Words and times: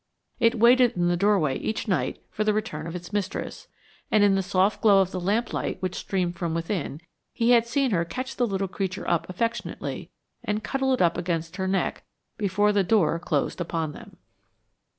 It 0.39 0.55
waited 0.57 0.93
in 0.97 1.09
the 1.09 1.15
doorway 1.15 1.59
each 1.59 1.87
night 1.87 2.23
for 2.31 2.43
the 2.43 2.55
return 2.55 2.87
of 2.87 2.95
its 2.95 3.13
mistress, 3.13 3.67
and 4.09 4.23
in 4.23 4.33
the 4.33 4.41
soft 4.41 4.81
glow 4.81 4.99
of 4.99 5.11
the 5.11 5.19
lamplight 5.19 5.79
which 5.79 5.93
streamed 5.93 6.35
from 6.37 6.55
within, 6.55 7.01
he 7.33 7.51
had 7.51 7.67
seen 7.67 7.91
her 7.91 8.03
catch 8.03 8.35
the 8.37 8.47
little 8.47 8.67
creature 8.67 9.07
up 9.07 9.29
affectionately 9.29 10.09
and 10.43 10.63
cuddle 10.63 10.91
it 10.95 11.03
up 11.03 11.17
against 11.19 11.57
her 11.57 11.67
neck 11.67 12.01
before 12.35 12.73
the 12.73 12.83
door 12.83 13.19
closed 13.19 13.61
upon 13.61 13.91
them. 13.91 14.17